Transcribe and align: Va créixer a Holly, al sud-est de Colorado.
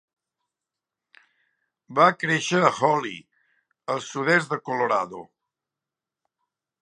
Va 1.99 2.07
créixer 2.23 2.63
a 2.63 2.71
Holly, 2.87 3.13
al 3.95 4.03
sud-est 4.07 4.53
de 4.55 4.61
Colorado. 4.71 5.21